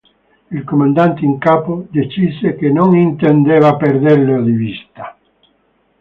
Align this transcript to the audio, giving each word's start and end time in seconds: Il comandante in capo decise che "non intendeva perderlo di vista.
Il 0.49 0.63
comandante 0.63 1.21
in 1.23 1.37
capo 1.37 1.85
decise 1.91 2.55
che 2.55 2.71
"non 2.71 2.95
intendeva 2.95 3.75
perderlo 3.77 4.41
di 4.41 4.51
vista. 4.51 5.15